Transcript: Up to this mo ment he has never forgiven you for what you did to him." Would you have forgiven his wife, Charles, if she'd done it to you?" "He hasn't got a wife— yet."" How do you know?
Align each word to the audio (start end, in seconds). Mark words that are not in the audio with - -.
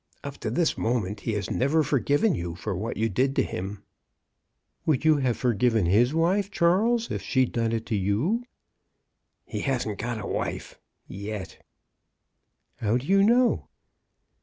Up 0.23 0.39
to 0.39 0.49
this 0.49 0.79
mo 0.79 0.99
ment 0.99 1.19
he 1.19 1.33
has 1.33 1.51
never 1.51 1.83
forgiven 1.83 2.33
you 2.33 2.55
for 2.55 2.75
what 2.75 2.97
you 2.97 3.07
did 3.07 3.35
to 3.35 3.43
him." 3.43 3.83
Would 4.87 5.05
you 5.05 5.17
have 5.17 5.37
forgiven 5.37 5.85
his 5.85 6.11
wife, 6.11 6.49
Charles, 6.49 7.11
if 7.11 7.21
she'd 7.21 7.51
done 7.51 7.71
it 7.71 7.85
to 7.85 7.95
you?" 7.95 8.43
"He 9.45 9.59
hasn't 9.59 9.99
got 9.99 10.17
a 10.19 10.25
wife— 10.25 10.79
yet."" 11.27 11.63
How 12.81 12.97
do 12.97 13.05
you 13.05 13.21
know? 13.21 13.67